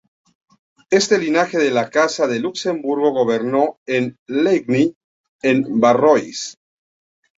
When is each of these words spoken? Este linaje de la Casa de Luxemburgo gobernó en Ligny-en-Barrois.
Este 0.89 1.19
linaje 1.19 1.59
de 1.59 1.69
la 1.69 1.91
Casa 1.91 2.25
de 2.25 2.39
Luxemburgo 2.39 3.11
gobernó 3.13 3.77
en 3.85 4.17
Ligny-en-Barrois. 4.25 6.57